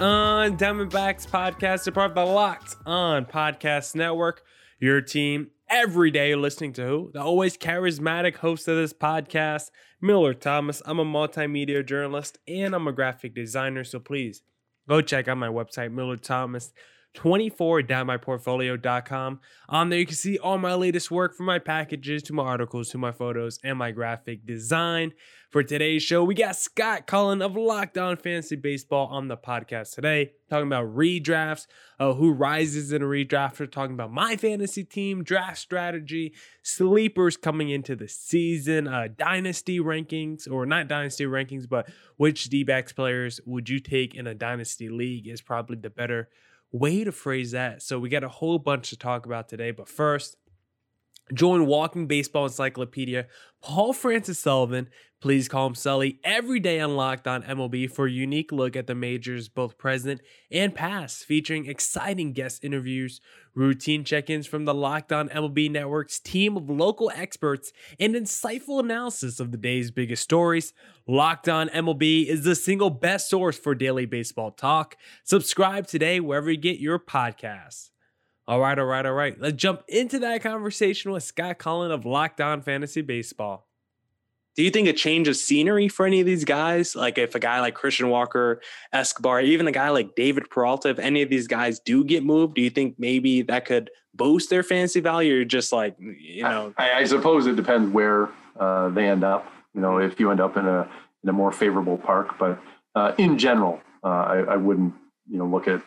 [0.00, 4.44] On Diamondbacks podcast, a part of the Locked On Podcast Network.
[4.78, 7.10] Your team every day listening to who?
[7.12, 10.82] The always charismatic host of this podcast, Miller Thomas.
[10.86, 14.42] I'm a multimedia journalist and I'm a graphic designer, so please
[14.88, 16.72] go check out my website, Miller Thomas
[17.14, 19.40] 24.myportfolio.com.
[19.68, 22.90] On there, you can see all my latest work from my packages to my articles
[22.90, 25.12] to my photos and my graphic design.
[25.50, 29.94] For today's show, we got Scott Cullen of Locked On Fantasy Baseball on the podcast
[29.94, 31.66] today, talking about redrafts,
[31.98, 33.58] uh, who rises in a redraft.
[33.58, 39.80] We're talking about my fantasy team, draft strategy, sleepers coming into the season, uh, dynasty
[39.80, 44.34] rankings, or not dynasty rankings, but which D backs players would you take in a
[44.34, 46.28] dynasty league is probably the better
[46.72, 47.82] way to phrase that.
[47.82, 49.70] So we got a whole bunch to talk about today.
[49.70, 50.36] But first,
[51.32, 53.26] join Walking Baseball Encyclopedia,
[53.62, 54.88] Paul Francis Sullivan.
[55.20, 58.86] Please call him Sully every day on Locked On MLB for a unique look at
[58.86, 63.20] the majors, both present and past, featuring exciting guest interviews,
[63.52, 68.78] routine check ins from the Locked On MLB Network's team of local experts, and insightful
[68.78, 70.72] analysis of the day's biggest stories.
[71.08, 74.96] Locked On MLB is the single best source for daily baseball talk.
[75.24, 77.90] Subscribe today wherever you get your podcasts.
[78.48, 79.38] All right, all right, all right.
[79.38, 83.68] Let's jump into that conversation with Scott Cullen of Locked On Fantasy Baseball.
[84.56, 87.38] Do you think a change of scenery for any of these guys, like if a
[87.38, 91.46] guy like Christian Walker, Escobar, even a guy like David Peralta, if any of these
[91.46, 95.44] guys do get moved, do you think maybe that could boost their fantasy value or
[95.44, 96.72] just like, you know?
[96.78, 99.46] I, I suppose it depends where uh, they end up.
[99.74, 100.88] You know, if you end up in a,
[101.22, 102.58] in a more favorable park, but
[102.94, 104.94] uh, in general, uh, I, I wouldn't,
[105.30, 105.82] you know, look at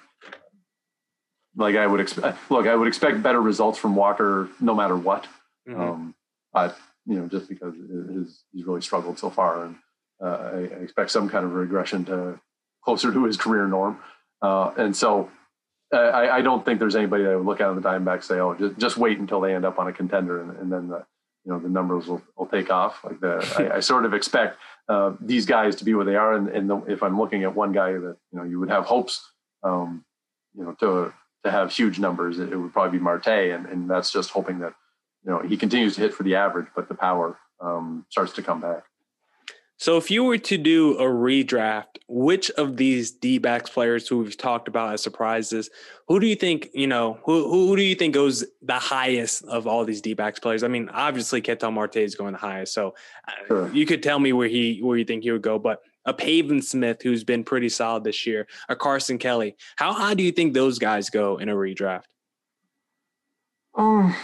[1.56, 2.38] like I would expect.
[2.50, 5.28] Look, I would expect better results from Walker no matter what.
[5.68, 5.82] Mm-hmm.
[5.82, 6.16] Um,
[6.54, 9.76] but you know, just because his, he's really struggled so far, and
[10.24, 12.40] uh, I, I, expect some kind of regression to
[12.84, 14.00] closer to his career norm.
[14.42, 15.30] Uh, and so,
[15.94, 18.54] uh, I, I, don't think there's anybody that would look at the Diamondbacks say, "Oh,
[18.54, 21.06] just, just wait until they end up on a contender, and, and then the
[21.44, 24.58] you know the numbers will, will take off." Like the, I, I, sort of expect
[24.88, 27.56] uh, these guys to be where they are, and, and the, if I'm looking at
[27.56, 29.28] one guy that you know you would have hopes,
[29.64, 30.06] um,
[30.56, 31.14] you know, to
[31.44, 34.60] to have huge numbers, it, it would probably be Marte, and, and that's just hoping
[34.60, 34.74] that
[35.24, 38.42] you know he continues to hit for the average, but the power um, starts to
[38.42, 38.84] come back.
[39.82, 44.20] So, if you were to do a redraft, which of these D backs players who
[44.20, 45.72] we've talked about as surprises,
[46.08, 49.66] who do you think, you know, who, who do you think goes the highest of
[49.66, 50.62] all these D backs players?
[50.62, 52.76] I mean, obviously, Ketel Marte is going the highest.
[52.76, 52.94] So,
[53.28, 53.74] uh, sure.
[53.74, 56.62] you could tell me where he where you think he would go, but a Pavin
[56.62, 60.54] Smith who's been pretty solid this year, a Carson Kelly, how high do you think
[60.54, 62.06] those guys go in a redraft?
[63.76, 64.16] Um,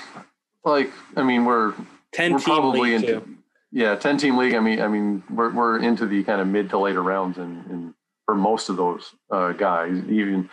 [0.65, 1.73] like, I mean, we're
[2.13, 3.38] 10 we're probably into, too.
[3.71, 4.53] Yeah, ten team league.
[4.53, 7.94] I mean, I mean, we're we're into the kind of mid to later rounds, and,
[8.25, 10.49] for most of those uh, guys, even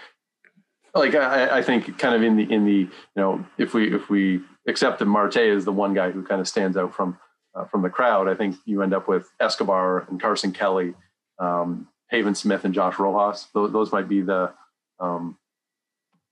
[0.95, 4.09] like I, I, think kind of in the in the you know if we if
[4.09, 7.19] we accept that Marte is the one guy who kind of stands out from
[7.55, 10.95] uh, from the crowd, I think you end up with Escobar and Carson Kelly,
[11.44, 13.49] um, Pavin Smith and Josh Rojas.
[13.55, 14.53] Those, those might be the
[15.00, 15.37] um,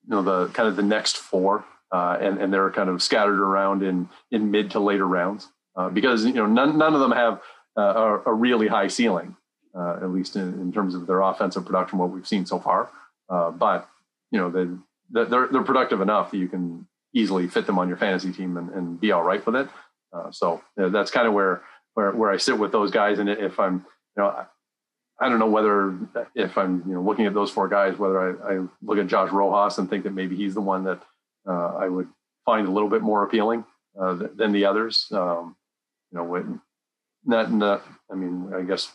[0.05, 3.41] you know the kind of the next four, uh, and and they're kind of scattered
[3.41, 7.13] around in in mid to later rounds uh, because you know none, none of them
[7.13, 7.41] have
[7.77, 9.35] uh, a, a, really high ceiling,
[9.75, 12.91] uh, at least in, in, terms of their offensive production, what we've seen so far.
[13.31, 13.89] Uh, but
[14.31, 14.67] you know they,
[15.11, 18.71] they're they're productive enough that you can easily fit them on your fantasy team and,
[18.71, 19.69] and be all right with it.
[20.13, 21.63] Uh, so that's kind of where
[21.95, 23.19] where where I sit with those guys.
[23.19, 23.85] And if I'm
[24.17, 24.47] you know
[25.23, 25.97] I, don't know whether
[26.35, 29.31] if I'm you know looking at those four guys, whether I, I look at Josh
[29.31, 31.03] Rojas and think that maybe he's the one that
[31.49, 32.09] uh, I would
[32.45, 33.65] find a little bit more appealing
[34.01, 35.09] uh, than the others.
[35.11, 35.57] Um,
[36.11, 36.61] you know,
[37.25, 38.93] not, not, I mean, I guess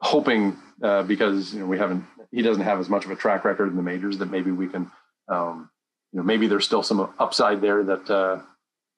[0.00, 3.44] hoping uh, because you know we haven't, he doesn't have as much of a track
[3.44, 4.90] record in the majors that maybe we can,
[5.28, 5.70] um,
[6.12, 8.40] you know, maybe there's still some upside there that uh,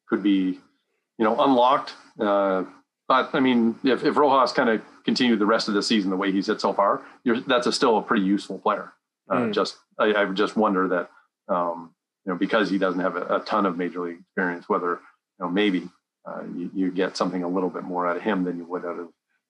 [0.09, 0.59] could be,
[1.19, 1.95] you know, unlocked.
[2.19, 2.65] Uh,
[3.07, 6.17] but I mean, if, if Rojas kind of continued the rest of the season the
[6.19, 7.01] way he's hit so far,
[7.47, 8.93] that's a still a pretty useful player.
[9.31, 9.55] Mm.
[9.55, 11.11] Just I, I, just wonder that
[11.49, 11.95] um,
[12.27, 14.99] you know because he doesn't have a, a ton of major league experience, whether you
[15.41, 15.89] know maybe
[16.27, 18.85] uh, you, you, get something a little bit more out of him than you would
[18.85, 19.09] out of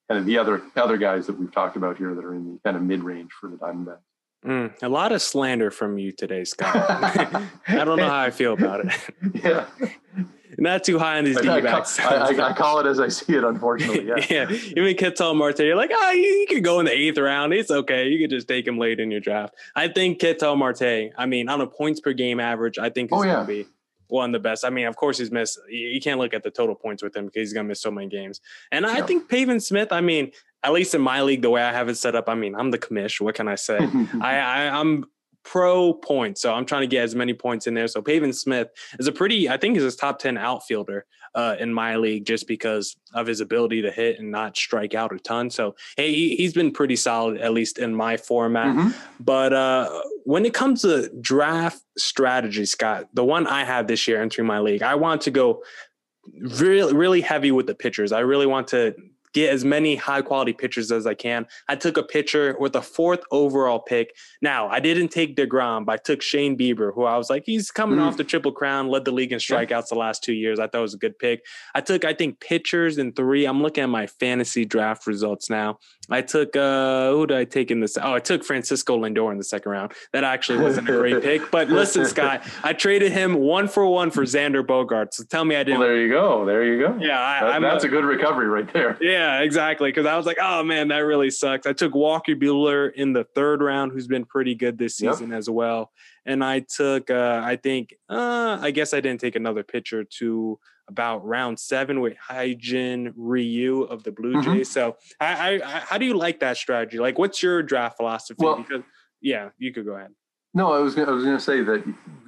[0.09, 2.61] kind of the other other guys that we've talked about here that are in the
[2.65, 3.99] kind of mid range for the Diamondbacks.
[4.47, 6.77] Mm, a lot of slander from you today, Scott.
[7.67, 8.93] I don't know how I feel about it.
[9.43, 9.67] Yeah.
[10.61, 12.01] Not too high on these I, D-backs.
[12.01, 14.07] I, I, I call it as I see it, unfortunately.
[14.07, 14.47] Yeah.
[14.51, 14.51] yeah.
[14.77, 17.53] Even Ketel Marte, you're like, oh, you, could go in the eighth round.
[17.53, 18.09] It's okay.
[18.09, 19.55] You could just take him late in your draft.
[19.77, 23.19] I think Ketel Marte, I mean, on a points per game average, I think he's
[23.21, 23.35] Oh, yeah.
[23.35, 23.67] going to be
[24.09, 24.65] one of the best.
[24.65, 25.61] I mean, of course, he's missed.
[25.69, 27.91] You can't look at the total points with him because he's going to miss so
[27.93, 28.41] many games.
[28.73, 30.33] And I think Pavin Smith, I mean,
[30.65, 32.73] at least in my league, the way I have it set up, I mean, I'm
[32.73, 33.21] the commish.
[33.21, 33.79] What can I say?
[34.21, 35.05] I, I I'm
[35.44, 37.88] pro points, so I'm trying to get as many points in there.
[37.88, 38.69] So Pavin Smith
[38.99, 42.46] is a pretty, I think, is a top ten outfielder uh, in my league just
[42.46, 45.50] because of his ability to hit and not strike out a ton.
[45.50, 48.75] So hey, he, he's been pretty solid at least in my format.
[48.75, 48.94] Mhm.
[49.20, 54.20] But uh, when it comes to draft strategy, Scott, the one I have this year
[54.23, 55.62] entering my league, I want to go
[56.40, 58.12] really, really heavy with the pitchers.
[58.12, 58.94] I really want to
[59.38, 61.46] get as many high quality pitchers as I can.
[61.69, 64.14] I took a pitcher with a fourth overall pick.
[64.43, 67.70] Now, I didn't take DeGrom, but I took Shane Bieber, who I was like, he's
[67.70, 68.02] coming Mm.
[68.02, 70.58] off the triple crown, led the league in strikeouts the last two years.
[70.58, 71.44] I thought it was a good pick.
[71.75, 73.44] I took, I think, pitchers in three.
[73.46, 75.79] I'm looking at my fantasy draft results now.
[76.11, 77.99] I took, uh, who did I take in this?
[78.01, 79.93] Oh, I took Francisco Lindor in the second round.
[80.13, 81.51] That actually wasn't a great pick.
[81.51, 85.15] But listen, Scott, I traded him one for one for Xander Bogaerts.
[85.15, 85.81] So tell me I didn't.
[85.81, 86.47] there you go.
[86.47, 86.97] There you go.
[87.01, 88.97] yeah, I, That- I'm that's a good recovery right there.
[89.01, 89.91] yeah, exactly.
[89.91, 91.67] Because I was like, oh man, that really sucks.
[91.67, 95.15] I took Walker Buehler in the third round, who's been pretty good this Yep.
[95.15, 95.93] season as well.
[96.25, 100.59] And I took, uh, I think, uh, I guess I didn't take another pitcher to
[100.88, 104.44] about round seven with Hyun-jin Ryu of the Blue Mhm.
[104.44, 104.70] Jays.
[104.70, 106.99] So, I, I, I, how do you like that strategy?
[106.99, 108.43] Like, what's your draft philosophy?
[108.44, 108.82] Well- because
[109.20, 110.12] yeah, you could go ahead.
[110.55, 111.85] No, I was gonna, I was going to say that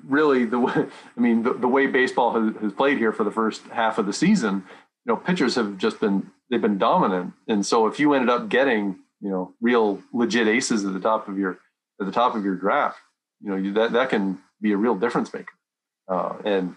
[0.07, 0.73] really the way
[1.17, 4.07] I mean the, the way baseball has, has played here for the first half of
[4.07, 4.65] the season,
[5.07, 8.49] you know, pitchers have just been they've been dominant, and so if you ended up
[8.49, 11.59] getting you know real legit aces at the top of your
[12.01, 12.99] at the top of your draft,
[13.41, 15.55] you know you, that that can be a real difference maker,
[16.09, 16.77] uh, and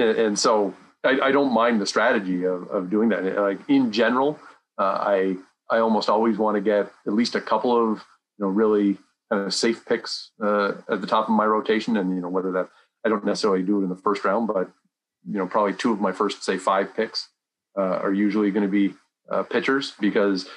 [0.00, 0.74] and, and so
[1.04, 3.24] I, I don't mind the strategy of, of doing that.
[3.38, 4.38] Like in general,
[4.78, 5.36] uh, I
[5.70, 7.98] I almost always want to get at least a couple of
[8.38, 8.98] you know really
[9.30, 12.52] kind of safe picks uh, at the top of my rotation, and you know whether
[12.52, 12.68] that
[13.04, 14.70] I don't necessarily do it in the first round, but
[15.28, 17.28] you know probably two of my first say five picks
[17.78, 18.94] uh, are usually going to be
[19.30, 20.48] uh, pitchers because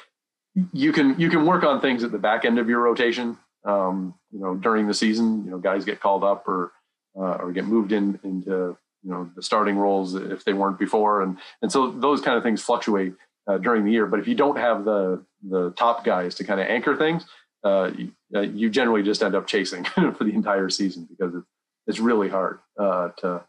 [0.74, 3.38] you can you can work on things at the back end of your rotation.
[3.66, 6.74] Um, you know during the season, you know guys get called up or
[7.16, 11.22] uh, or get moved in into you know the starting roles if they weren't before,
[11.22, 13.14] and and so those kind of things fluctuate
[13.48, 14.06] uh, during the year.
[14.06, 17.26] But if you don't have the the top guys to kind of anchor things,
[17.64, 21.48] uh, you, uh, you generally just end up chasing for the entire season because it's
[21.88, 23.44] it's really hard uh, to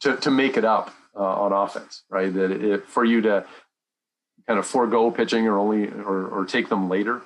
[0.00, 2.32] to to make it up uh, on offense, right?
[2.32, 3.46] That if for you to
[4.46, 7.22] kind of forego pitching or only or or take them later,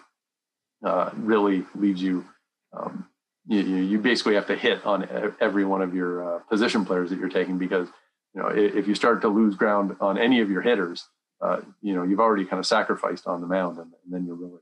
[0.84, 2.24] uh, really leaves you.
[2.72, 3.07] Um,
[3.48, 5.08] you, you basically have to hit on
[5.40, 7.88] every one of your uh, position players that you're taking because
[8.34, 11.08] you know if you start to lose ground on any of your hitters,
[11.40, 14.36] uh, you know you've already kind of sacrificed on the mound, and, and then you're
[14.36, 14.60] really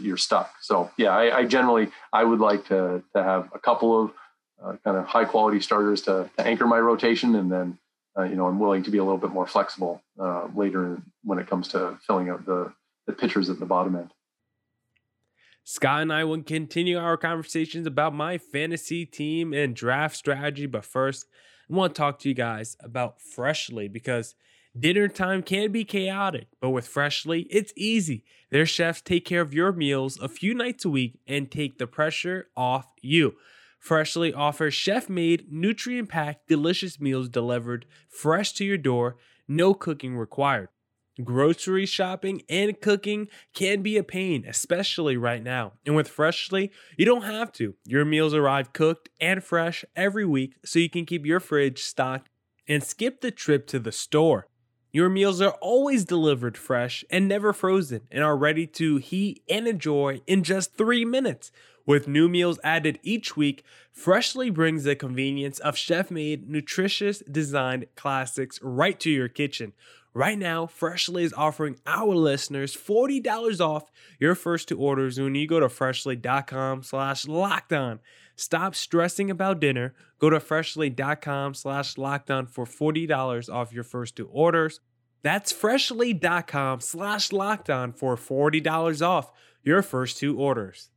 [0.00, 0.52] you're stuck.
[0.60, 4.12] So yeah, I, I generally I would like to to have a couple of
[4.62, 7.78] uh, kind of high quality starters to, to anchor my rotation, and then
[8.16, 11.38] uh, you know I'm willing to be a little bit more flexible uh, later when
[11.38, 12.72] it comes to filling out the
[13.06, 14.12] the pitchers at the bottom end.
[15.70, 20.66] Scott and I will continue our conversations about my fantasy team and draft strategy.
[20.66, 21.26] But first,
[21.70, 24.34] I want to talk to you guys about Freshly because
[24.76, 28.24] dinner time can be chaotic, but with Freshly, it's easy.
[28.50, 31.86] Their chefs take care of your meals a few nights a week and take the
[31.86, 33.36] pressure off you.
[33.78, 40.16] Freshly offers chef made, nutrient packed, delicious meals delivered fresh to your door, no cooking
[40.16, 40.70] required.
[41.24, 45.72] Grocery shopping and cooking can be a pain, especially right now.
[45.84, 47.74] And with Freshly, you don't have to.
[47.84, 52.28] Your meals arrive cooked and fresh every week so you can keep your fridge stocked
[52.68, 54.46] and skip the trip to the store.
[54.92, 59.68] Your meals are always delivered fresh and never frozen and are ready to heat and
[59.68, 61.52] enjoy in just three minutes.
[61.86, 67.86] With new meals added each week, Freshly brings the convenience of chef made, nutritious designed
[67.96, 69.72] classics right to your kitchen.
[70.12, 73.84] Right now, Freshly is offering our listeners $40 off
[74.18, 78.00] your first two orders when you go to freshly.com slash locked on.
[78.34, 79.94] Stop stressing about dinner.
[80.18, 84.80] Go to freshly.com slash locked on for $40 off your first two orders.
[85.22, 89.30] That's freshly.com slash locked on for $40 off
[89.62, 90.89] your first two orders.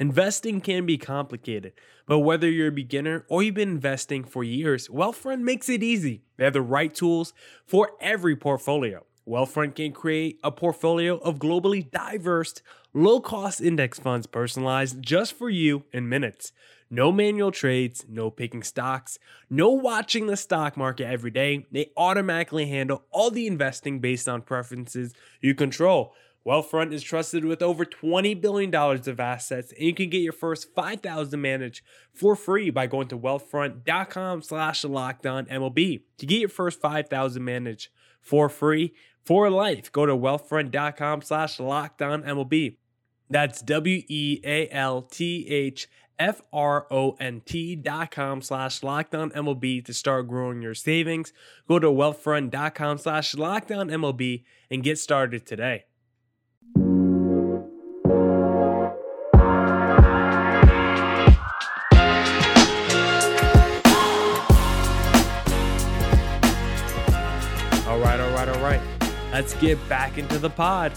[0.00, 1.72] Investing can be complicated,
[2.06, 6.22] but whether you're a beginner or you've been investing for years, Wealthfront makes it easy.
[6.36, 7.32] They have the right tools
[7.66, 9.04] for every portfolio.
[9.28, 12.62] Wealthfront can create a portfolio of globally diverse,
[12.94, 16.52] low cost index funds personalized just for you in minutes.
[16.90, 19.18] No manual trades, no picking stocks,
[19.50, 21.66] no watching the stock market every day.
[21.72, 26.14] They automatically handle all the investing based on preferences you control.
[26.48, 30.74] Wealthfront is trusted with over $20 billion of assets, and you can get your first
[30.74, 36.00] 5000 managed for free by going to wealthfront.com slash MLB.
[36.16, 37.90] To get your first 5000 managed
[38.22, 38.94] for free
[39.26, 42.76] for life, go to wealthfront.com slash MLB.
[43.28, 44.08] That's W-E-A-L-T-H
[46.18, 51.34] F-R-O-N-T dot com slash lockdown MLB to start growing your savings.
[51.68, 55.84] Go to wealthfront.com slash lockdown MLB and get started today.
[68.38, 69.12] Right, all right, all right.
[69.32, 70.92] Let's get back into the pod.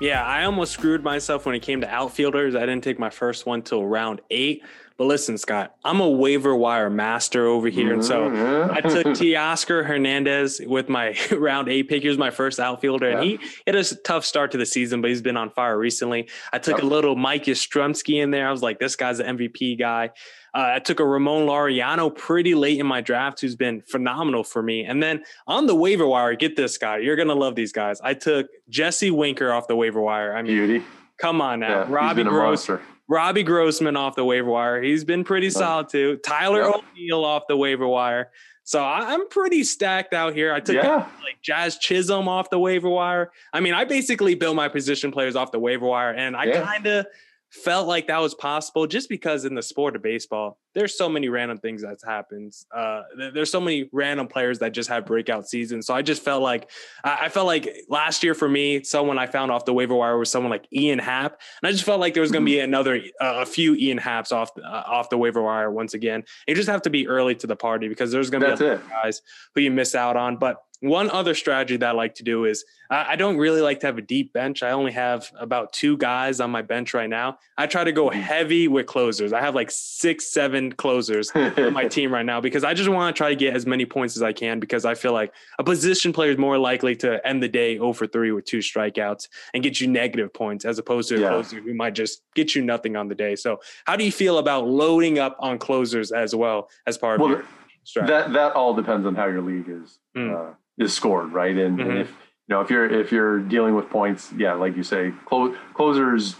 [0.00, 2.54] Yeah, I almost screwed myself when it came to outfielders.
[2.54, 4.62] I didn't take my first one till round eight.
[4.96, 7.92] But listen, Scott, I'm a waiver wire master over here.
[7.92, 8.72] And so Mm-hmm.
[8.72, 12.02] I took Teoscar Hernandez with my round eight pick.
[12.02, 15.08] He was my first outfielder, and he had a tough start to the season, but
[15.10, 16.28] he's been on fire recently.
[16.52, 16.82] I took Yep.
[16.84, 18.48] a little Mike Yastrzemski in there.
[18.48, 20.10] I was like, this guy's the MVP guy.
[20.54, 24.62] Uh, I took a Ramon Laureano pretty late in my draft, who's been phenomenal for
[24.62, 24.84] me.
[24.84, 26.98] And then on the waiver wire, get this guy.
[26.98, 28.00] You're gonna love these guys.
[28.00, 30.34] I took Jesse Winker off the waiver wire.
[30.36, 30.84] I mean, Beauty.
[31.18, 32.68] come on now, Yeah, Robbie been a Gross.
[32.68, 32.80] monster.
[33.08, 34.82] Robbie Grossman off the waiver wire.
[34.82, 36.18] He's been pretty solid too.
[36.24, 36.72] Tyler Yeah.
[36.74, 38.30] O'Neill off the waiver wire.
[38.64, 40.52] So I'm pretty stacked out here.
[40.52, 41.06] I took Yeah.
[41.22, 43.30] like Jazz Chisholm off the waiver wire.
[43.54, 46.64] I mean, I basically built my position players off the waiver wire, and I Yeah.
[46.66, 47.06] kind of
[47.50, 51.28] felt like that was possible just because in the sport of baseball, there's so many
[51.28, 52.66] random things that happens.
[52.74, 53.02] Uh,
[53.34, 55.86] there's so many random players that just have breakout seasons.
[55.86, 56.70] So I just felt like
[57.02, 60.30] I felt like last year for me, someone I found off the waiver wire was
[60.30, 63.00] someone like Ian Happ, and I just felt like there was going to be another
[63.20, 66.24] uh, a few Ian Happs off uh, off the waiver wire once again.
[66.46, 68.60] You just have to be early to the party because there's going to be That's
[68.60, 68.82] a lot it.
[68.82, 69.22] of guys
[69.54, 70.36] who you miss out on.
[70.36, 73.80] But one other strategy that I like to do is I I don't really like
[73.80, 74.62] to have a deep bench.
[74.62, 77.38] I only have about two guys on my bench right now.
[77.56, 79.32] I try to go heavy with closers.
[79.32, 83.14] I have like six, seven closers on my team right now because I just want
[83.14, 85.64] to try to get as many points as I can because I feel like a
[85.64, 89.62] position player is more likely to end the day over 3 with two strikeouts and
[89.62, 91.28] get you negative points as opposed to a Yeah.
[91.30, 93.34] closer who might just get you nothing on the day.
[93.36, 97.20] So, how do you feel about loading up on closers as well as part of
[97.22, 97.44] Well, your
[97.84, 98.12] strategy?
[98.12, 100.34] that that all depends on how your league is Mm.
[100.34, 101.56] uh, is scored, right?
[101.56, 102.00] And, and Mhm.
[102.02, 102.08] if
[102.46, 106.36] you know if you're if you're dealing with points, yeah, like you say, clo- closers,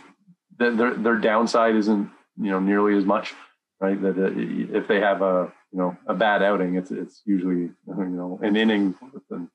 [0.59, 3.35] th- their their downside isn't you know nearly as much,
[3.81, 4.01] right?
[4.01, 4.33] That uh,
[4.79, 8.57] if they have a you know a bad outing, it's it's usually you know an
[8.57, 8.95] inning,
[9.31, 9.49] and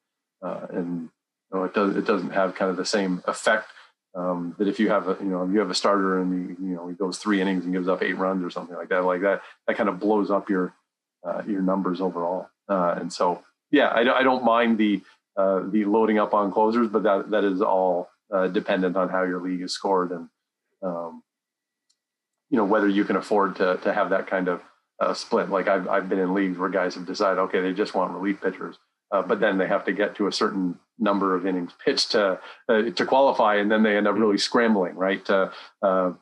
[0.46, 1.10] uh, and
[1.52, 3.68] you know, it does it doesn't have kind of the same effect.
[4.16, 6.64] Um, that if you have a you know if you have a starter and he,
[6.66, 9.04] you know he goes three innings and gives up eight runs or something like that,
[9.06, 10.74] like that, that kind of blows up your
[11.28, 12.48] uh, your numbers overall.
[12.70, 13.42] Uh, and so,
[13.74, 15.02] yeah, I, don't- I don't mind the
[15.38, 19.24] uh, the loading up on closers, but that that is all uh, dependent on how
[19.24, 20.30] your league is scored and
[20.84, 21.24] um,
[22.52, 24.62] you know whether you can afford to to have that kind of
[25.02, 25.50] uh, split.
[25.50, 28.42] Like I've I've been in leagues where guys have decided, okay, they just want relief
[28.42, 28.78] pitchers,
[29.12, 32.40] uh, but then they have to get to a certain number of innings pitched to
[32.70, 35.26] uh, to qualify, and then they end up really scrambling, right?
[35.26, 35.52] To
[35.82, 36.14] uh,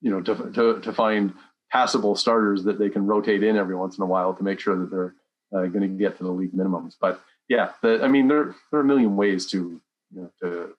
[0.00, 1.34] you know to, to to find
[1.72, 4.76] passable starters that they can rotate in every once in a while to make sure
[4.78, 5.14] that they're
[5.54, 6.94] uh, going to get to the league minimums.
[7.00, 9.80] But yeah, the, I mean, there there are a million ways to
[10.14, 10.74] you know to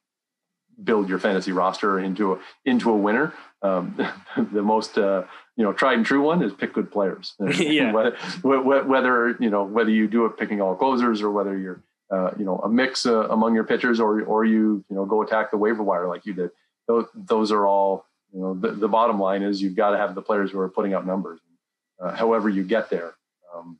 [0.83, 3.33] build your fantasy roster into a into a winner.
[3.61, 3.95] Um,
[4.53, 5.23] the most uh,
[5.55, 7.35] you know tried and true one is pick good players.
[7.39, 7.91] Yeah.
[8.41, 12.31] whether, whether you know whether you do it picking all closers or whether you're uh,
[12.37, 15.51] you know a mix uh, among your pitchers or or you you know go attack
[15.51, 16.51] the waiver wire like you did.
[16.87, 20.15] Those those are all you know the, the bottom line is you've got to have
[20.15, 21.39] the players who are putting up numbers.
[22.01, 23.13] Uh, however you get there,
[23.55, 23.77] um,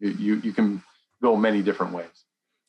[0.00, 0.82] you you, can
[1.22, 2.24] go many different ways.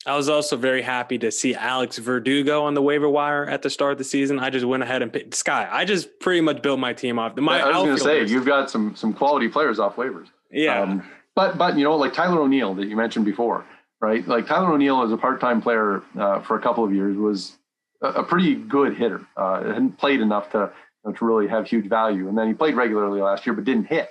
[0.06, 3.70] I was also very happy to see Alex Verdugo on the waiver wire at the
[3.70, 4.40] start of the season.
[4.40, 5.68] I just went ahead and picked Sky.
[5.70, 7.36] I just pretty much built my team off.
[7.36, 10.28] The my I was going to say you've got some some quality players off waivers.
[10.52, 11.04] yeah, Um,
[11.36, 13.66] but but you know like Tyler O'Neill that you mentioned before,
[14.00, 14.26] right?
[14.28, 17.58] Like Tyler O'Neill as a part time player uh, for a couple of years was
[18.02, 19.26] a, a pretty good hitter.
[19.36, 20.72] Uh, hadn't played enough to
[21.04, 23.66] you know, to really have huge value, and then he played regularly last year but
[23.66, 24.10] didn't hit,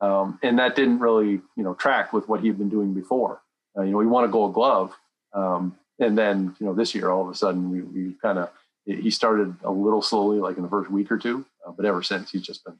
[0.00, 3.40] um, and that didn't really you know track with what he'd been doing before.
[3.76, 4.92] Uh, you know he won a Gold Glove,
[5.32, 8.50] um, and then you know this year all of a sudden we, we kind of
[8.84, 12.02] he started a little slowly like in the first week or two, uh, but ever
[12.02, 12.74] since he's just been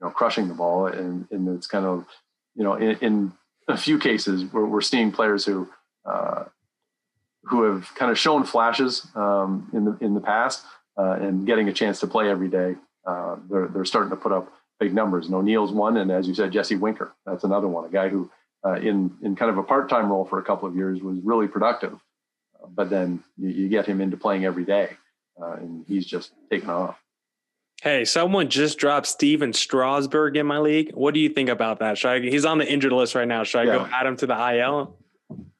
[0.00, 2.06] you know crushing the ball, and and it's kind of
[2.54, 3.32] you know, in, in
[3.68, 5.68] a few cases, we're, we're seeing players who,
[6.04, 6.44] uh,
[7.44, 10.64] who have kind of shown flashes um, in the in the past
[10.98, 12.74] uh, and getting a chance to play every day.
[13.06, 15.26] Uh, they're they're starting to put up big numbers.
[15.26, 17.12] And O'Neill's one, and as you said, Jesse Winker.
[17.26, 18.30] That's another one, a guy who
[18.64, 21.18] uh, in in kind of a part time role for a couple of years was
[21.22, 21.94] really productive,
[22.62, 24.90] uh, but then you, you, get him into playing every day,
[25.40, 26.98] uh, and he's just taken off.
[27.82, 30.92] Hey, someone just dropped Stephen Strasburg in my league.
[30.92, 31.96] What do you think about that?
[31.96, 33.42] Should I, he's on the injured list right now.
[33.44, 33.78] Should I yeah.
[33.78, 34.98] go add him to the IL?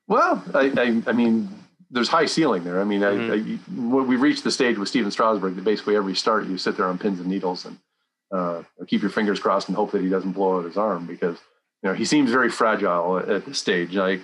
[0.07, 1.49] Well, I, I, I mean,
[1.91, 2.83] there's high ceiling there.
[2.83, 3.91] I mean, mm-hmm.
[3.91, 6.77] I, I, we reached the stage with Stephen Strasburg that basically every start you sit
[6.77, 7.79] there on pins and needles and
[8.33, 11.39] uh, keep your fingers crossed and hope that he doesn't blow out his arm because
[11.83, 13.95] you know he seems very fragile at, at this stage.
[13.95, 14.21] Like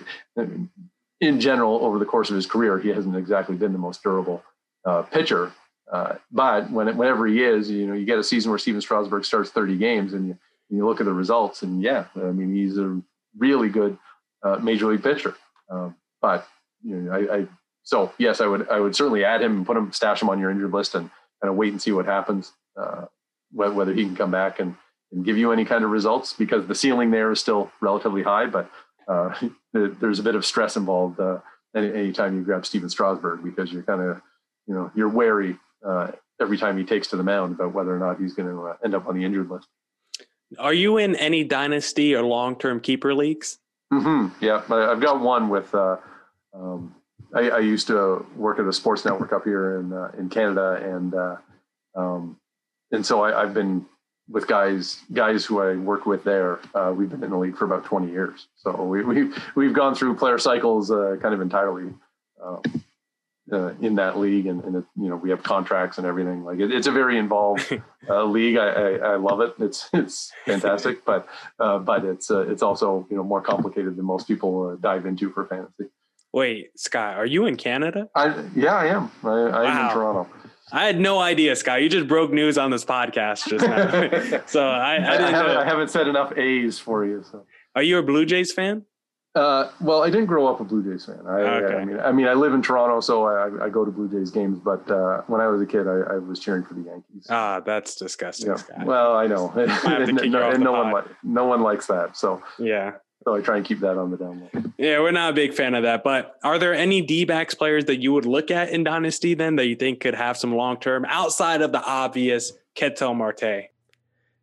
[1.19, 4.43] in general, over the course of his career, he hasn't exactly been the most durable
[4.85, 5.51] uh, pitcher.
[5.91, 9.25] Uh, but when whenever he is, you know, you get a season where Stephen Strasburg
[9.25, 10.37] starts 30 games, and you,
[10.69, 13.01] you look at the results, and yeah, I mean, he's a
[13.37, 13.97] really good
[14.43, 15.35] uh, major league pitcher.
[15.69, 16.47] Um, but
[16.83, 17.47] you know, I, I,
[17.83, 20.39] so yes, I would I would certainly add him and put him stash him on
[20.39, 21.09] your injured list and
[21.41, 23.05] kind of wait and see what happens uh,
[23.57, 24.75] whether he can come back and,
[25.11, 28.45] and give you any kind of results because the ceiling there is still relatively high,
[28.45, 28.69] but
[29.07, 29.33] uh,
[29.73, 31.39] there's a bit of stress involved uh,
[31.75, 34.21] any anytime you grab Stephen Strasburg because you're kind of
[34.67, 36.11] you know you're wary uh,
[36.41, 38.75] every time he takes to the mound about whether or not he's going to uh,
[38.83, 39.67] end up on the injured list.
[40.59, 43.59] Are you in any dynasty or long term keeper leagues?
[43.93, 44.43] Mm-hmm.
[44.43, 45.73] Yeah, I've got one with.
[45.73, 45.97] Uh,
[46.53, 46.95] um,
[47.35, 50.79] I, I, used to work at a sports network up here in uh, in Canada,
[50.81, 51.35] and uh,
[51.95, 52.37] um,
[52.91, 53.85] and so I, have been
[54.29, 56.59] with guys guys who I work with there.
[56.73, 59.95] Uh, we've been in the league for about 20 years, so we, we we've gone
[59.95, 61.93] through player cycles uh, kind of entirely
[62.43, 62.61] um,
[63.51, 66.43] uh, in that league, and, and it, you know we have contracts and everything.
[66.43, 67.71] Like it, it's a very involved
[68.09, 68.57] uh, league.
[68.57, 69.53] I, I, I, love it.
[69.59, 71.27] It's it's fantastic, but
[71.59, 75.31] uh, but it's uh, it's also you know more complicated than most people dive into
[75.31, 75.85] for fantasy.
[76.33, 78.09] Wait, Sky, are you in Canada?
[78.13, 79.11] I yeah, I am.
[79.23, 79.63] I, I wow.
[79.63, 80.29] am in Toronto.
[80.71, 81.77] I had no idea, Sky.
[81.77, 84.41] You just broke news on this podcast just now.
[84.45, 87.23] so I, I, I, haven't, I, haven't, said enough A's for you.
[87.29, 87.45] So.
[87.75, 88.83] Are you a Blue Jays fan?
[89.33, 91.19] Uh, well, I didn't grow up a Blue Jays fan.
[91.27, 91.75] I, okay.
[91.75, 94.31] I, mean, I mean, I live in Toronto, so I, I go to Blue Jays
[94.31, 94.59] games.
[94.59, 97.27] But uh, when I was a kid, I, I, was cheering for the Yankees.
[97.29, 98.47] Ah, that's disgusting.
[98.47, 98.83] Yeah.
[98.83, 102.17] Well, I know, and, no, and no one, no one likes that.
[102.17, 102.93] So yeah,
[103.27, 104.63] so I try and keep that on the down low.
[104.77, 106.01] Yeah, we're not a big fan of that.
[106.01, 109.57] But are there any D backs players that you would look at in Dynasty then
[109.57, 113.65] that you think could have some long term outside of the obvious Ketel Marte?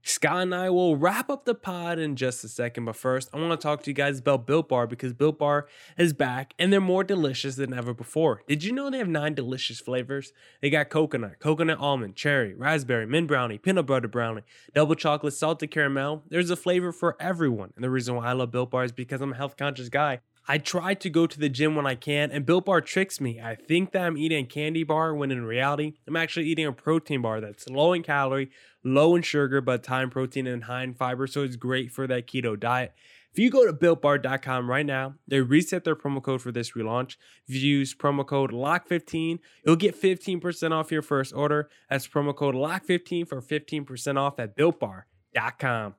[0.06, 3.38] Scott and I will wrap up the pod in just a second, but first, I
[3.38, 6.70] want to talk to you guys about Built Bar because Built Bar is back and
[6.70, 8.42] they're more delicious than ever before.
[8.46, 10.34] Did you know they have nine delicious flavors?
[10.60, 14.42] They got coconut, coconut almond, cherry, raspberry, mint brownie, peanut butter brownie,
[14.74, 16.22] double chocolate, salted caramel.
[16.28, 17.72] There's a flavor for everyone.
[17.74, 20.20] And the reason why I love Built Bar is because I'm a health conscious guy.
[20.46, 23.40] I try to go to the gym when I can, and Built Bar tricks me.
[23.40, 26.72] I think that I'm eating a candy bar when in reality, I'm actually eating a
[26.72, 28.50] protein bar that's low in calorie,
[28.84, 32.06] low in sugar, but high in protein and high in fiber, so it's great for
[32.06, 32.92] that keto diet.
[33.32, 37.16] If you go to builtbar.com right now, they reset their promo code for this relaunch.
[37.48, 41.68] If you use promo code LOCK15, you'll get 15% off your first order.
[41.90, 45.94] That's promo code LOCK15 for 15% off at builtbar.com.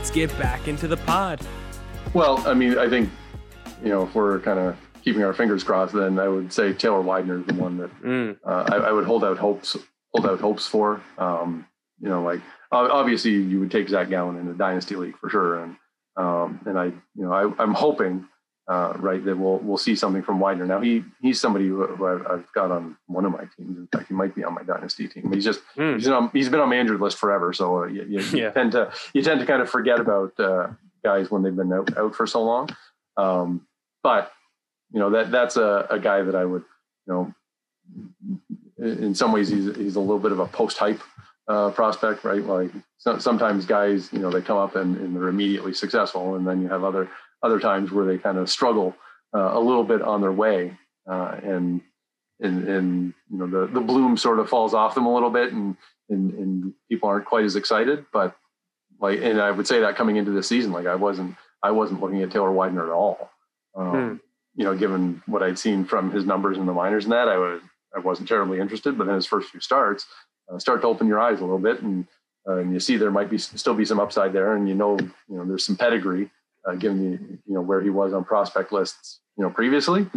[0.00, 1.40] let's get back into the pod.
[2.14, 3.10] Well, I mean, I think,
[3.82, 7.00] you know, if we're kind of keeping our fingers crossed, then I would say Taylor
[7.00, 8.36] Widener is the one that mm.
[8.46, 9.76] uh, I, I, would hold out hopes,
[10.14, 11.02] hold out hopes for.
[11.18, 11.66] Um,
[12.00, 12.40] you know, like
[12.72, 15.76] obviously you would take Zach Gallen in the dynasty league for sure, and
[16.16, 18.26] um, and I, you know, I, I'm hoping
[18.70, 20.64] uh, right, that we'll we'll see something from Widener.
[20.64, 23.76] Now he he's somebody who, who I've, I've, got on one of my teams.
[23.76, 25.24] In fact, he might be on my dynasty team.
[25.24, 25.96] But He's just mm.
[25.96, 27.52] he's, on, he's been on my injured list forever.
[27.52, 28.44] So uh, you, you, yeah.
[28.46, 30.68] you, tend to you tend to kind of forget about uh,
[31.02, 32.68] guys when they've been out, out for so long.
[33.16, 33.66] Um,
[34.04, 34.30] but
[34.92, 36.62] you know that that's a, a guy that I would
[37.08, 37.34] you know
[38.78, 41.02] in some ways he's he's a little bit of a post hype
[41.48, 42.44] uh, prospect, right?
[42.44, 46.46] Like so, sometimes guys, you know, they come up and, and, they're immediately successful, and
[46.46, 47.10] then you have other
[47.42, 48.94] other times where they kind of struggle
[49.34, 50.76] uh, a little bit on their way,
[51.10, 51.80] uh, and
[52.40, 55.52] and and you know the the bloom sort of falls off them a little bit,
[55.52, 55.76] and
[56.08, 58.04] and, and people aren't quite as excited.
[58.12, 58.36] But
[59.00, 62.00] like, and I would say that coming into the season, like I wasn't I wasn't
[62.00, 63.30] looking at Taylor Widener at all.
[63.76, 64.16] Um, hmm.
[64.56, 67.36] You know, given what I'd seen from his numbers in the minors and that, I
[67.36, 67.60] was
[67.94, 68.98] I wasn't terribly interested.
[68.98, 70.06] But then his first few starts
[70.52, 72.06] uh, start to open your eyes a little bit, and
[72.48, 74.98] uh, and you see there might be still be some upside there, and you know
[74.98, 76.30] you know there's some pedigree
[76.66, 80.08] uh, given the you know where he was on prospect lists you know previously,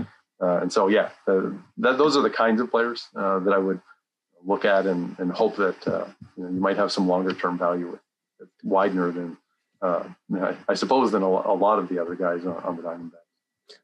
[0.41, 3.57] uh, and so yeah, the, that, those are the kinds of players uh, that I
[3.57, 3.79] would
[4.45, 7.57] look at and, and hope that uh, you, know, you might have some longer term
[7.57, 8.01] value with,
[8.39, 9.37] with Widener than
[9.81, 10.03] uh,
[10.35, 13.22] I, I, suppose than a, a, lot of the other guys on, on the Diamondbacks.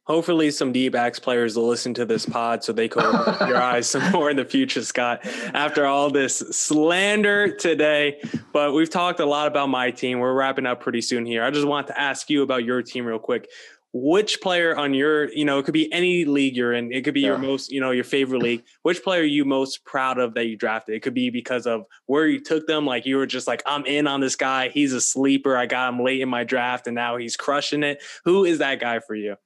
[0.06, 3.62] Hopefully, some D backs players will listen to this pod so they can open your
[3.62, 5.22] eyes some more in the future, Scott.
[5.54, 8.20] After all this slander today,
[8.52, 10.18] but we've talked a lot about my team.
[10.20, 11.44] We're wrapping up pretty soon here.
[11.44, 13.50] I just want to ask you about your team real quick.
[13.92, 16.92] Which player on your, you know, it could be any league you're in.
[16.92, 17.30] It could be yeah.
[17.30, 18.64] your most, you know, your favorite league.
[18.84, 20.96] Which player are you most proud of that you drafted?
[20.96, 22.86] It could be because of where you took them.
[22.86, 24.70] Like you were just like, I'm in on this guy.
[24.70, 25.58] He's a sleeper.
[25.58, 28.04] I got him late in my draft, and now he's crushing it.
[28.26, 29.38] Who is that guy for you?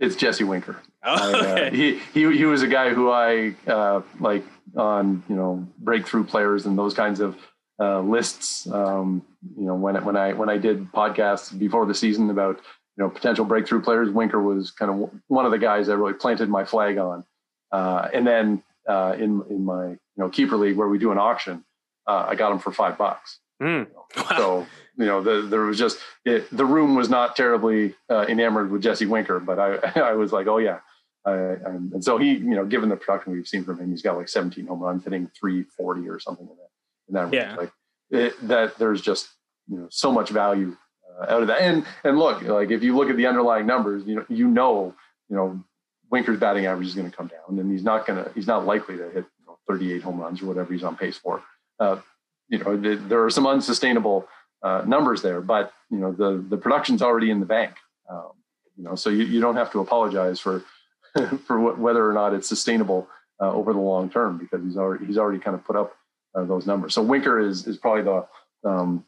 [0.00, 0.80] It's Jesse Winker.
[1.02, 1.64] Oh, okay.
[1.64, 4.44] I, uh, he, he he was a guy who I uh, like
[4.76, 7.36] on you know breakthrough players and those kinds of
[7.80, 8.70] uh, lists.
[8.70, 9.22] Um,
[9.56, 12.56] you know when when I when I did podcasts before the season about
[12.96, 16.14] you know potential breakthrough players, Winker was kind of one of the guys I really
[16.14, 17.24] planted my flag on.
[17.72, 21.18] Uh, and then uh, in in my you know keeper league where we do an
[21.18, 21.64] auction,
[22.06, 23.40] uh, I got him for five bucks.
[23.62, 23.88] Mm.
[24.36, 24.66] So
[24.96, 28.82] you know, the, there was just it, the room was not terribly uh, enamored with
[28.82, 30.80] Jesse Winker, but I I was like, oh yeah,
[31.24, 34.16] I, and so he, you know, given the production we've seen from him, he's got
[34.16, 37.28] like 17 home runs, hitting 340 or something in that.
[37.28, 37.56] In that yeah.
[37.56, 37.72] Like
[38.10, 39.28] it, that, there's just
[39.68, 40.76] you know so much value
[41.20, 41.60] uh, out of that.
[41.60, 44.94] And and look, like if you look at the underlying numbers, you know, you know,
[45.28, 45.62] you know,
[46.10, 48.66] Winker's batting average is going to come down, and he's not going to, he's not
[48.66, 51.42] likely to hit you know, 38 home runs or whatever he's on pace for.
[51.78, 51.98] Uh,
[52.48, 54.26] you know, there are some unsustainable
[54.62, 57.74] uh, numbers there, but you know the the production's already in the bank.
[58.10, 58.32] Um,
[58.76, 60.64] you know, so you, you don't have to apologize for
[61.46, 63.08] for whether or not it's sustainable
[63.40, 65.94] uh, over the long term because he's already he's already kind of put up
[66.34, 66.94] uh, those numbers.
[66.94, 69.04] So Winker is is probably the um,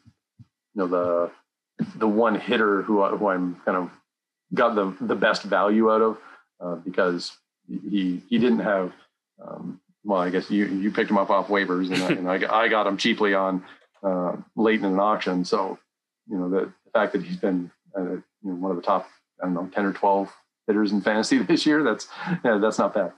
[0.73, 1.31] you know the
[1.97, 3.89] the one hitter who who I'm kind of
[4.53, 6.17] got the the best value out of
[6.63, 7.35] uh, because
[7.67, 8.93] he he didn't have
[9.45, 12.63] um, well I guess you you picked him up off waivers and, I, and I,
[12.63, 13.63] I got him cheaply on
[14.03, 15.45] uh, late in an auction.
[15.45, 15.77] So,
[16.27, 19.07] you know, the, the fact that he's been uh, you know, one of the top,
[19.41, 20.33] I don't know, 10 or 12
[20.67, 22.07] hitters in fantasy this year, that's,
[22.43, 23.13] yeah, that's not bad.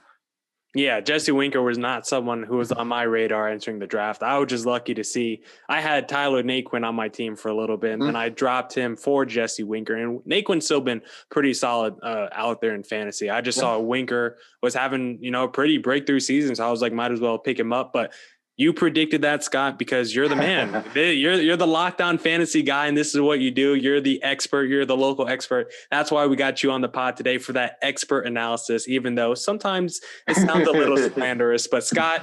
[0.74, 4.24] Yeah, Jesse Winker was not someone who was on my radar entering the draft.
[4.24, 5.42] I was just lucky to see.
[5.68, 8.08] I had Tyler Naquin on my team for a little bit, and mm-hmm.
[8.08, 9.94] then I dropped him for Jesse Winker.
[9.94, 13.30] And Naquin's still been pretty solid uh, out there in fantasy.
[13.30, 13.62] I just yeah.
[13.62, 17.12] saw Winker was having you know a pretty breakthrough season, so I was like, might
[17.12, 17.92] as well pick him up.
[17.92, 18.12] But
[18.56, 20.84] you predicted that, Scott, because you're the man.
[20.94, 23.74] you're you're the Locked On fantasy guy, and this is what you do.
[23.74, 24.64] You're the expert.
[24.64, 25.72] You're the local expert.
[25.90, 28.88] That's why we got you on the pod today for that expert analysis.
[28.88, 32.22] Even though sometimes it sounds a little slanderous, but Scott,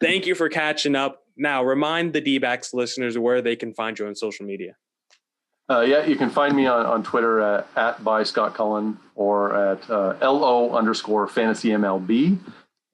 [0.00, 1.22] thank you for catching up.
[1.36, 4.74] Now, remind the D-backs listeners where they can find you on social media.
[5.70, 9.54] Uh, yeah, you can find me on, on Twitter at, at by Scott Cullen or
[9.54, 12.38] at uh, LO underscore fantasy MLB.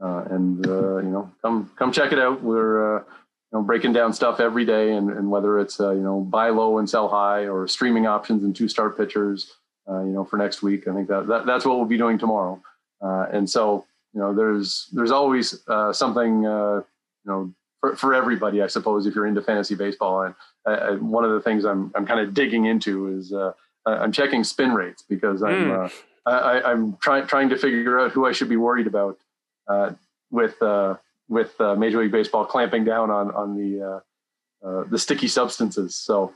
[0.04, 2.42] Uh, and uh, you know, come come check it out.
[2.42, 6.20] We're uh, you know breaking down stuff every day, and, and whether it's you know
[6.20, 9.54] buy low and sell high, or streaming options and two star pitchers,
[9.88, 10.86] you know, for next week.
[10.86, 12.60] I think that, that that's what we'll be doing tomorrow.
[13.00, 15.62] and so you know, there's there's always
[15.92, 16.84] something you
[17.24, 20.22] know for, for everybody, I suppose, if you're into fantasy baseball.
[20.22, 20.34] And
[20.66, 23.52] uh, one of the things I'm I'm kind of digging into is uh,
[23.86, 25.92] I'm checking spin rates because I'm mm.
[26.26, 29.23] uh, I, am trying trying to figure out who I should be worried about uh,
[30.30, 30.96] with uh,
[31.28, 34.02] with uh, Major League Baseball clamping down on on the
[34.90, 35.96] the sticky substances.
[35.96, 36.32] So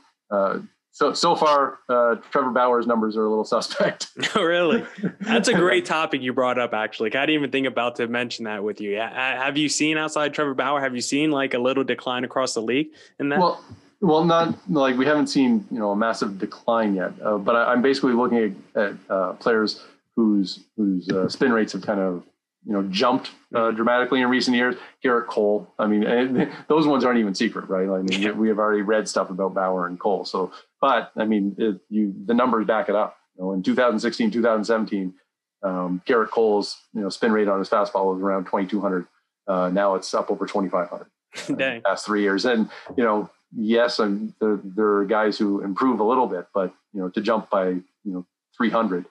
[0.91, 4.07] so so far, uh, Trevor Bauer's numbers are a little suspect.
[4.35, 4.85] oh, really?
[5.21, 6.73] That's a great topic you brought up.
[6.73, 8.97] Actually, I didn't even think about to mention that with you.
[8.97, 10.81] Have you seen outside Trevor Bauer?
[10.81, 12.89] Have you seen like a little decline across the league
[13.19, 13.39] in that?
[13.39, 13.63] Well,
[14.01, 17.13] well, not like we haven't seen you know a massive decline yet.
[17.23, 21.83] Uh, but I, am basically looking at, at uh, players whose whose spin rates have
[21.83, 22.23] kind of
[22.65, 24.75] you know jumped uh, dramatically in recent years.
[25.03, 27.89] Gerrit Cole, I mean, those ones aren't even secret, right?
[27.89, 30.25] I mean, we have already read stuff about Bauer and Cole.
[30.25, 33.17] So, but I mean, it, you the numbers back it up.
[33.37, 35.13] You know, in 2016, 2017,
[35.63, 39.07] um, Gerrit Cole's you know spin rate on his fastball was around 2,200.
[39.47, 41.07] Uh, now it's up over 2,500.
[41.49, 45.99] Uh, past three years, and you know, yes, and there, there are guys who improve
[45.99, 48.25] a little bit, but you know, to jump by you know
[48.57, 49.05] 300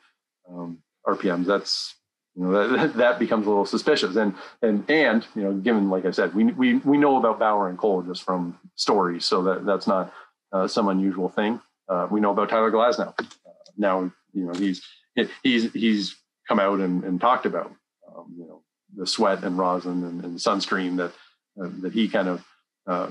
[0.51, 1.95] um, RPMs, that's
[2.39, 4.17] you know that, that becomes a little suspicious.
[4.17, 7.69] And and and you know given like i said we we, we know about bauer
[7.69, 10.13] and cole just from stories so that that's not
[10.53, 11.61] uh, some unusual thing.
[11.89, 13.13] Uh, we know about tyler glasnow.
[13.19, 13.25] Uh,
[13.77, 14.83] now you know he's
[15.43, 17.73] he's he's come out and, and talked about
[18.09, 18.63] um, you know
[18.97, 21.13] the sweat and rosin and, and sunscreen that
[21.63, 22.45] uh, that he kind of
[22.87, 23.11] uh,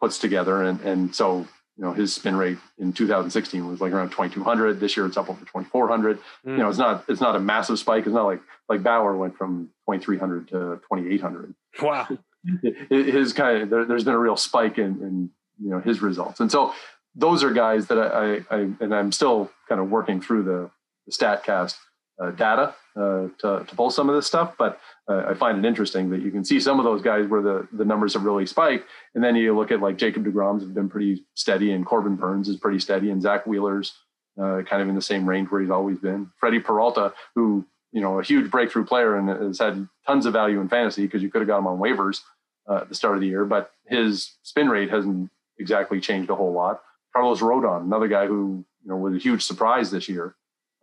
[0.00, 0.62] puts together.
[0.62, 4.78] And and so you know, his spin rate in 2016 was like around 2200.
[4.78, 6.18] This year it's up over 2400.
[6.18, 6.22] Mm.
[6.44, 8.06] You know, it's not it's not a massive spike.
[8.06, 10.54] It's not like like Bauer went from 2300 to
[10.88, 11.54] 2800.
[11.82, 12.08] Wow.
[12.90, 15.30] His kind of there, has been a real spike in, in
[15.62, 16.74] you know his results, and so
[17.14, 20.70] those are guys that I, I, I and I'm still kind of working through the,
[21.06, 21.76] the Statcast
[22.22, 25.66] uh, data uh, to, to pull some of this stuff, but uh, I find it
[25.66, 28.46] interesting that you can see some of those guys where the, the numbers have really
[28.46, 28.88] spiked.
[29.14, 32.48] And then you look at like Jacob DeGrom's have been pretty steady and Corbin Burnes
[32.48, 33.92] is pretty steady and Zack Wheeler's
[34.40, 36.30] uh, kind of in the same range where he's always been.
[36.38, 40.60] Freddy Peralta, who, you know, a huge breakthrough player and has had tons of value
[40.60, 42.20] in fantasy because you could have got him on waivers
[42.68, 46.34] uh, at the start of the year, but his spin rate hasn't exactly changed a
[46.34, 46.80] whole lot.
[47.12, 50.34] Carlos Rodon, another guy who, you know, was a huge surprise this year.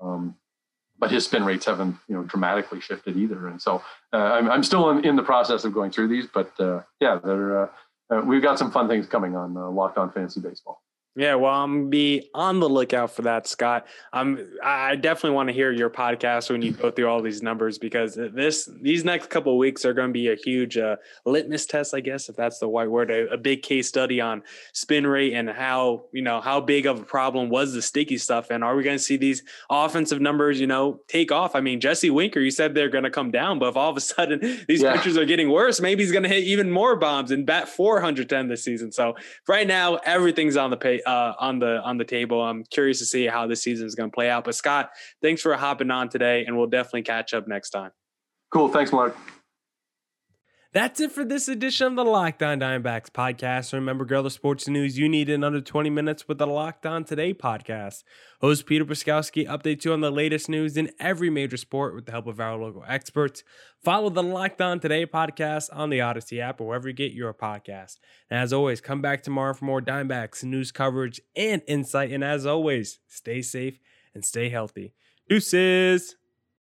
[0.01, 0.35] Um,
[1.01, 3.47] but his spin rates haven't you know dramatically shifted either.
[3.47, 3.83] And so
[4.13, 7.15] uh, I'm, I'm still in, in the process of going through these, but uh, yeah,
[7.15, 7.67] uh,
[8.09, 10.81] uh we've got some fun things coming on uh, Locked On Fantasy Baseball.
[11.13, 13.85] Yeah, well, I'm be on the lookout for that, Scott.
[14.13, 17.77] I'm I definitely want to hear your podcast when you go through all these numbers
[17.77, 20.95] because this these next couple weeks are going to be a huge uh,
[21.25, 24.41] litmus test, I guess, if that's the right word, a, a, big case study on
[24.71, 28.49] spin rate and how you know how big of a problem was the sticky stuff,
[28.49, 31.55] and are we going to see these offensive numbers, you know, take off?
[31.55, 33.97] I mean, Jesse Winker, you said they're going to come down, but if all of
[33.97, 34.93] a sudden these yeah.
[34.93, 38.47] pitchers are getting worse, maybe he's going to hit even more bombs and bat 410
[38.47, 38.93] this season.
[38.93, 42.41] So right now, everything's on the page uh, on the on the table.
[42.41, 44.43] I'm curious to see how this season is going to play out.
[44.43, 44.89] But Scott,
[45.21, 47.91] thanks for hopping on today, and we'll definitely catch up next time.
[48.51, 48.67] Cool.
[48.67, 49.15] Thanks, Mark.
[50.73, 53.73] That's it for this edition of the Locked On Diamondbacks podcast.
[53.73, 57.03] Remember, girl, the sports news you need in under 20 minutes with the Locked On
[57.03, 58.05] Today podcast.
[58.39, 62.13] Host Peter Bukowski updates you on the latest news in every major sport with the
[62.13, 63.43] help of our local experts.
[63.83, 67.33] Follow the Locked On Today podcast on the Odyssey app or wherever you get your
[67.33, 67.97] podcast.
[68.29, 72.11] And as always, come back tomorrow for more Diamondbacks news coverage and insight.
[72.11, 73.77] And as always, stay safe
[74.13, 74.93] and stay healthy.
[75.27, 76.15] Deuces.